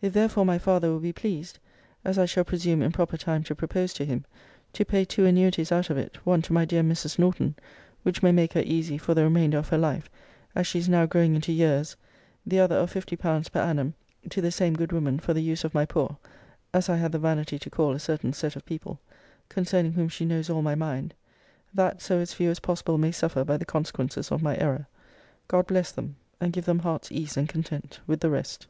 [0.00, 1.58] If therefore my father will be pleased
[2.02, 4.24] (as I shall presume, in proper time, to propose to him)
[4.72, 7.18] to pay two annuities out of it, one to my dear Mrs.
[7.18, 7.54] Norton,
[8.02, 10.08] which may make her easy for the remainder of her life,
[10.54, 11.94] as she is now growing into years;
[12.46, 13.18] the other of 50£.
[13.52, 13.92] per annum,
[14.30, 16.16] to the same good woman, for the use of my poor,
[16.72, 18.98] as I had the vanity to call a certain set of people,
[19.50, 21.12] concerning whom she knows all my mind;
[21.74, 24.86] that so as few as possible may suffer by the consequences of my error;
[25.48, 28.68] God bless them, and give them heart's ease and content, with the rest!